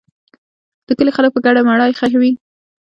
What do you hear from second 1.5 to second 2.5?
مړی ښخوي.